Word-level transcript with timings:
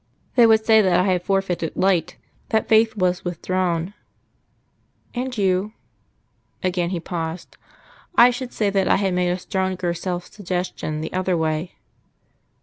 "They 0.33 0.47
would 0.47 0.65
say 0.65 0.81
that 0.81 0.99
I 0.99 1.03
had 1.03 1.21
forfeited 1.21 1.73
light 1.75 2.17
that 2.49 2.67
Faith 2.67 2.95
was 2.95 3.23
withdrawn." 3.23 3.93
"And 5.13 5.37
you?" 5.37 5.73
Again 6.63 6.89
he 6.89 6.99
paused. 6.99 7.55
"I 8.15 8.31
should 8.31 8.51
say 8.51 8.71
that 8.71 8.87
I 8.87 8.95
had 8.95 9.13
made 9.13 9.29
a 9.29 9.37
stronger 9.37 9.93
self 9.93 10.25
suggestion 10.25 11.01
the 11.01 11.13
other 11.13 11.37
way." 11.37 11.75